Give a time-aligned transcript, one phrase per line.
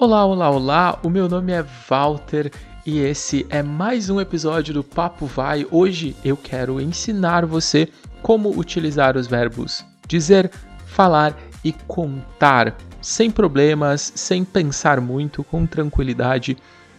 [0.00, 0.98] Olá, olá, olá!
[1.02, 2.50] O meu nome é Walter
[2.86, 5.66] e esse é mais um episódio do Papo Vai.
[5.70, 7.86] Hoje eu quero ensinar você
[8.22, 10.50] como utilizar os verbos dizer,
[10.86, 16.56] falar e contar sem problemas, sem pensar muito, com tranquilidade,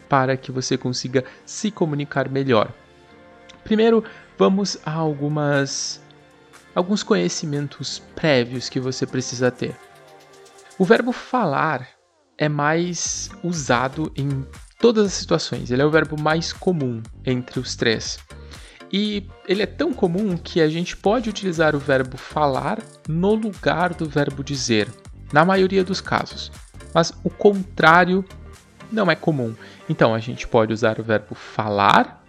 [0.07, 2.71] para que você consiga se comunicar melhor.
[3.63, 4.04] Primeiro,
[4.38, 5.99] vamos a algumas
[6.75, 9.75] alguns conhecimentos prévios que você precisa ter.
[10.77, 11.99] O verbo falar
[12.41, 14.43] é mais usado em
[14.79, 15.69] todas as situações.
[15.69, 18.18] Ele é o verbo mais comum entre os três.
[18.91, 23.93] E ele é tão comum que a gente pode utilizar o verbo falar no lugar
[23.93, 24.89] do verbo dizer,
[25.32, 26.51] na maioria dos casos.
[26.91, 28.25] Mas o contrário
[28.91, 29.55] não é comum.
[29.87, 32.25] Então a gente pode usar o verbo falar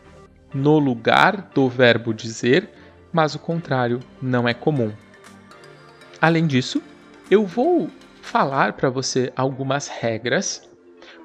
[0.52, 2.68] no lugar do verbo dizer,
[3.10, 4.92] mas o contrário não é comum.
[6.20, 6.82] Além disso,
[7.30, 7.90] eu vou
[8.22, 10.72] falar para você algumas regras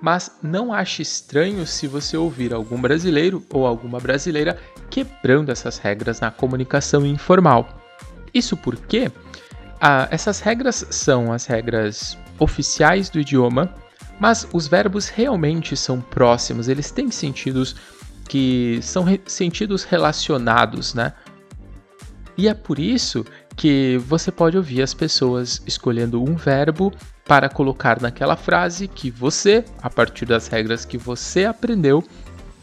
[0.02, 4.60] mas não ache estranho se você ouvir algum brasileiro ou alguma brasileira
[4.90, 7.68] quebrando essas regras na comunicação informal.
[8.34, 9.12] Isso porque
[9.82, 13.74] ah, essas regras são as regras oficiais do idioma,
[14.20, 17.76] mas os verbos realmente são próximos, eles têm sentidos
[18.28, 21.14] que são re sentidos relacionados, né?
[22.38, 23.26] E é por isso
[23.58, 26.94] que você pode ouvir as pessoas escolhendo um verbo
[27.26, 32.04] para colocar naquela frase que você, a partir das regras que você aprendeu,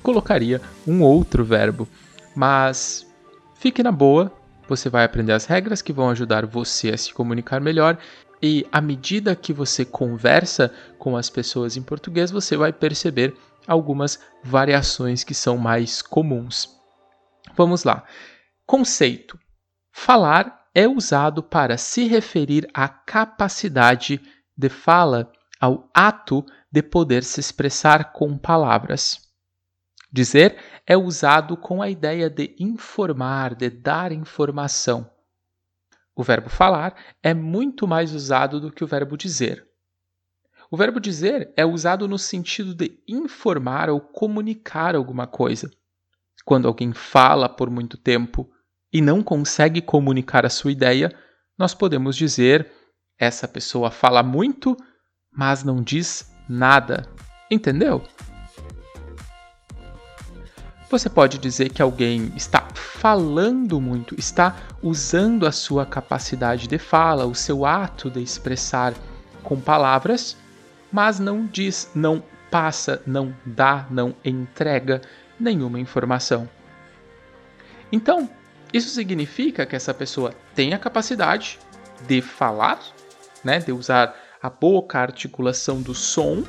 [0.05, 1.89] colocaria um outro verbo.
[2.35, 3.05] Mas
[3.57, 4.33] fique na boa,
[4.69, 7.99] você vai aprender as regras que vão ajudar você a se comunicar melhor
[8.41, 13.35] e à medida que você conversa com as pessoas em português, você vai perceber
[13.67, 16.69] algumas variações que são mais comuns.
[17.57, 18.05] Vamos lá.
[18.65, 19.39] Conceito:
[19.93, 24.21] falar é usado para se referir à capacidade
[24.57, 25.31] de fala
[25.61, 29.31] ao ato de poder se expressar com palavras.
[30.13, 35.09] Dizer é usado com a ideia de informar, de dar informação.
[36.15, 39.67] O verbo falar é muito mais usado do que o verbo dizer.
[40.71, 45.71] O verbo dizer é usado no sentido de informar ou comunicar alguma coisa.
[46.45, 48.51] Quando alguém fala por muito tempo
[48.95, 51.13] e não consegue comunicar a sua ideia,
[51.59, 52.71] nós podemos dizer
[53.19, 54.77] essa pessoa fala muito,
[55.37, 57.05] mas não diz nada.
[57.51, 58.05] Entendeu?
[60.89, 67.27] Você pode dizer que alguém está falando muito, está usando a sua capacidade de fala,
[67.27, 68.95] o seu ato de expressar
[69.43, 70.37] com palavras,
[70.93, 75.01] mas não diz, não passa, não dá, não entrega
[75.41, 76.49] nenhuma informação.
[77.91, 78.31] Então,
[78.75, 81.61] isso significa que essa pessoa tem a capacidade
[82.09, 82.81] de falar,
[83.45, 86.43] né, de usar a boca, a articulação do som,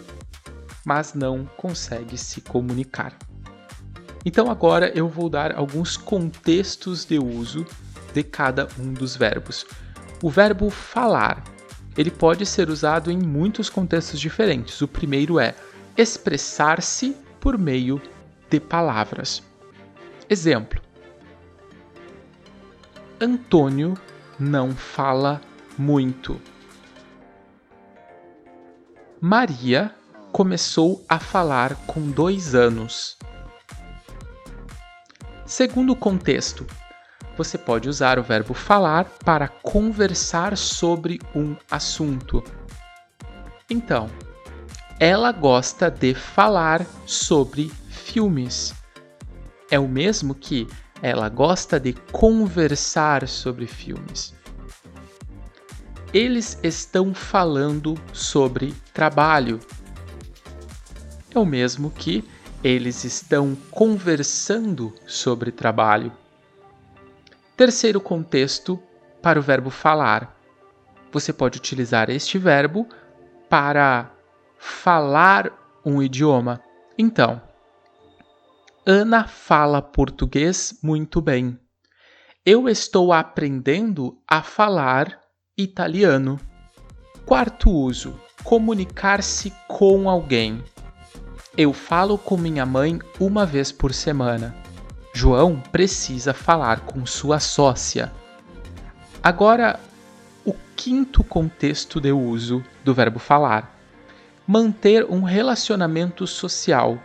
[0.83, 3.15] mas não consegue se comunicar.
[4.25, 7.63] Então agora eu vou dar alguns contextos de uso
[8.11, 9.63] de cada um dos verbos.
[10.23, 11.43] O verbo falar,
[11.95, 14.81] ele pode ser usado em muitos contextos diferentes.
[14.81, 15.53] O primeiro é
[15.95, 18.01] expressar-se por meio
[18.49, 19.43] de palavras.
[20.27, 20.84] Exemplo:
[23.19, 23.93] Antônio
[24.37, 25.39] não fala
[25.77, 26.39] muito.
[29.21, 29.95] Maria
[30.33, 33.17] começou a falar com dois anos.
[35.45, 36.67] Segundo o contexto,
[37.37, 42.43] você pode usar o verbo falar para conversar sobre um assunto.
[43.69, 44.09] Então,
[44.99, 48.73] ela gosta de falar sobre filmes.
[49.71, 50.67] É o mesmo que
[51.01, 54.35] ela gosta de conversar sobre filmes
[56.15, 59.59] eles estão falando sobre trabalho.
[61.29, 62.23] É o mesmo que
[62.63, 66.13] eles estão conversando sobre trabalho.
[67.57, 68.81] Terceiro contexto
[69.21, 70.39] para o verbo falar.
[71.11, 72.87] Você pode utilizar este verbo
[73.49, 74.09] para
[74.57, 75.51] falar
[75.85, 76.61] um idioma.
[76.97, 77.41] Então,
[78.87, 81.57] Ana fala português muito bem.
[82.45, 85.21] Eu estou aprendendo a falar
[85.57, 86.39] italiano.
[87.25, 90.63] Quarto uso: comunicar-se com alguém.
[91.57, 94.55] Eu falo com minha mãe uma vez por semana.
[95.15, 98.13] João precisa falar com sua sócia.
[99.23, 99.79] Agora,
[100.45, 103.79] o quinto contexto de uso do verbo falar:
[104.45, 106.99] manter um relacionamento social.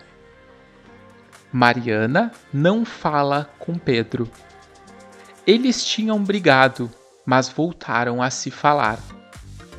[1.53, 4.31] Mariana não fala com Pedro.
[5.47, 6.91] Eles tinham brigado
[7.25, 8.99] mas voltaram a se falar.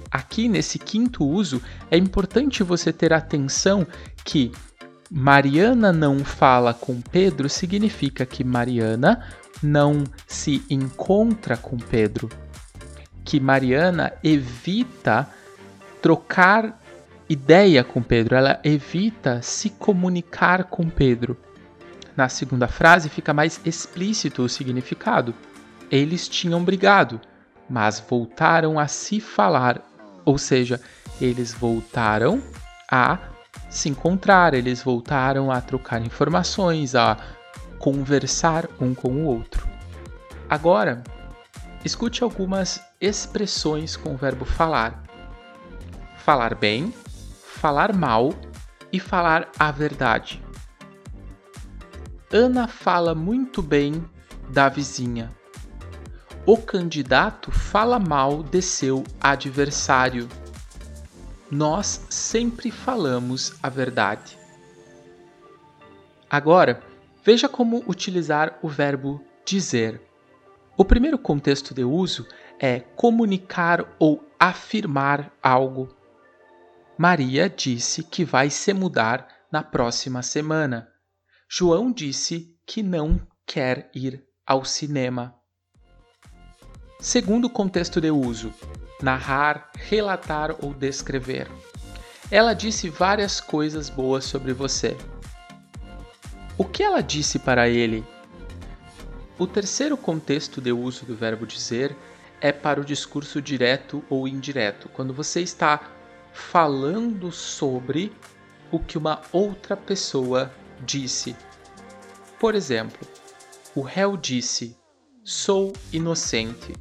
[0.10, 3.88] aqui nesse quinto uso, é importante você ter atenção
[4.24, 4.52] que
[5.10, 9.26] Mariana não fala com Pedro significa que Mariana
[9.62, 12.30] não se encontra com Pedro.
[13.24, 15.28] Que Mariana evita
[16.02, 16.82] trocar
[17.30, 21.38] ideia com Pedro, ela evita se comunicar com Pedro.
[22.16, 25.34] Na segunda frase fica mais explícito o significado.
[25.90, 27.20] Eles tinham brigado,
[27.70, 29.82] mas voltaram a se falar,
[30.26, 30.80] ou seja,
[31.20, 32.42] eles voltaram
[32.90, 33.18] a
[33.70, 37.18] se encontrar, eles voltaram a trocar informações, a
[37.80, 39.68] conversar um com o outro.
[40.50, 41.04] Agora,
[41.84, 45.04] escute algumas expressões com o verbo falar.
[46.18, 46.94] Falar bem,
[47.46, 48.34] falar mal
[48.92, 50.44] e falar a verdade.
[52.34, 54.10] Ana fala muito bem
[54.50, 55.30] da vizinha.
[56.46, 60.30] O candidato fala mal de seu adversário.
[61.52, 64.38] Nós sempre falamos a verdade.
[66.30, 66.82] Agora,
[67.22, 70.02] veja como utilizar o verbo dizer.
[70.78, 72.26] O primeiro contexto de uso
[72.58, 75.94] é comunicar ou afirmar algo.
[76.98, 80.91] Maria disse que vai se mudar na próxima semana.
[81.54, 85.36] João disse que não quer ir ao cinema.
[86.98, 88.54] Segundo contexto de uso:
[89.02, 91.50] narrar, relatar ou descrever.
[92.32, 94.96] Ela disse várias coisas boas sobre você.
[96.58, 98.02] O que ela disse para ele?
[99.38, 101.94] O terceiro contexto de uso do verbo dizer
[102.40, 105.82] é para o discurso direto ou indireto, quando você está
[106.32, 108.16] falando sobre
[108.72, 110.50] o que uma outra pessoa
[110.86, 111.36] disse.
[112.40, 113.08] Por exemplo,
[113.76, 114.76] o réu disse:
[115.24, 116.74] Sou inocente.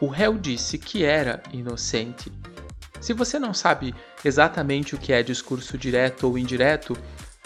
[0.00, 2.30] O réu disse que era inocente.
[3.00, 3.94] Se você não sabe
[4.24, 6.96] exatamente o que é discurso direto ou indireto,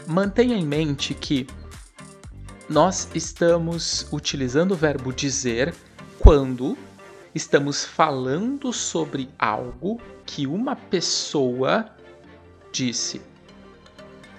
[0.07, 1.47] mantenha em mente que
[2.69, 5.75] nós estamos utilizando o verbo dizer
[6.19, 6.77] quando
[7.35, 11.91] estamos falando sobre algo que uma pessoa
[12.73, 13.21] disse.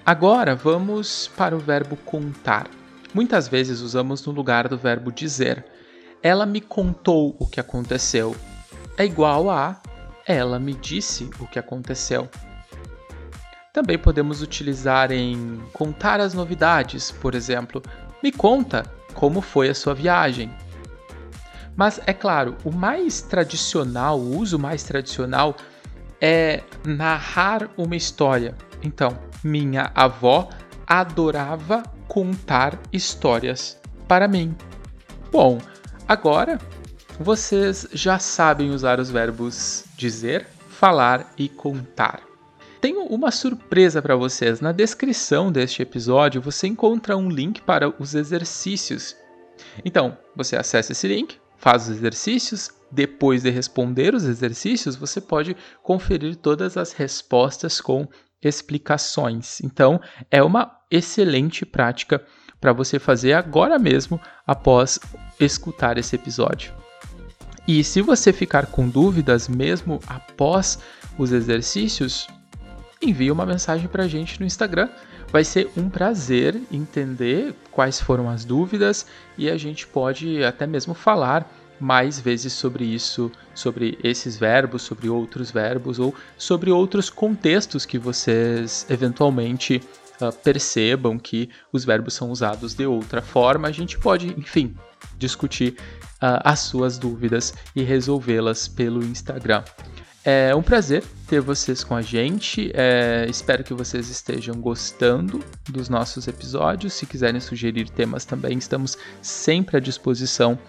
[0.03, 2.68] Agora vamos para o verbo contar.
[3.13, 5.63] Muitas vezes usamos no lugar do verbo dizer.
[6.24, 8.36] Ela me contou o que aconteceu.
[8.98, 9.80] É igual a
[10.25, 12.27] ela me disse o que aconteceu.
[13.71, 17.81] Também podemos utilizar em contar as novidades, por exemplo,
[18.24, 18.83] me conta
[19.13, 20.51] como foi a sua viagem.
[21.75, 25.56] Mas é claro, o mais tradicional, o uso mais tradicional
[26.19, 28.56] é narrar uma história.
[28.83, 30.50] Então, minha avó
[30.86, 34.56] adorava contar histórias para mim.
[35.32, 35.60] Bom,
[36.08, 36.60] agora
[37.20, 42.22] vocês já sabem usar os verbos dizer, falar e contar.
[42.82, 44.60] Tenho uma surpresa para vocês.
[44.60, 49.16] Na descrição deste episódio você encontra um link para os exercícios.
[49.86, 55.56] Então, você acessa esse link, faz os exercícios, depois de responder os exercícios, você pode
[55.82, 58.08] conferir todas as respostas com
[58.42, 59.62] explicações.
[59.62, 60.00] Então,
[60.30, 62.24] é uma excelente prática
[62.60, 65.00] para você fazer agora mesmo após
[65.40, 66.74] escutar esse episódio.
[67.68, 70.80] E se você ficar com dúvidas mesmo após
[71.18, 72.27] os exercícios,
[73.01, 74.89] envie uma mensagem para a gente no Instagram.
[75.32, 79.06] Vai ser um prazer entender quais foram as dúvidas
[79.38, 81.50] e a gente pode até mesmo falar
[81.82, 87.98] mais vezes sobre isso, sobre esses verbos, sobre outros verbos ou sobre outros contextos que
[87.98, 89.82] vocês eventualmente
[90.22, 93.68] uh, percebam que os verbos são usados de outra forma.
[93.68, 94.76] A gente pode, enfim,
[95.18, 95.76] discutir
[96.22, 99.64] uh, as suas dúvidas e resolvê-las pelo Instagram.
[100.24, 102.72] É um prazer ter vocês com a gente.
[102.76, 106.94] É, espero que vocês estejam gostando dos nossos episódios.
[106.94, 110.60] Se quiserem sugerir temas também, estamos sempre à disposição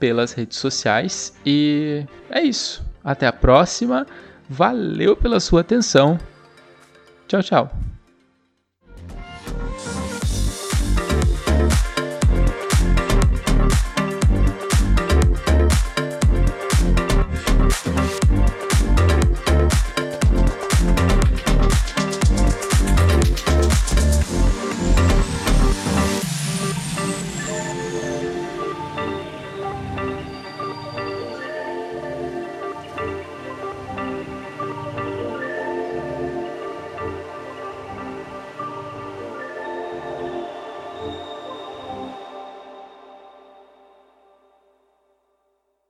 [0.00, 1.32] pelas redes sociais.
[1.46, 2.82] E é isso.
[3.04, 4.06] Até a próxima.
[4.48, 6.18] Valeu pela sua atenção.
[7.28, 7.89] Tchau, tchau.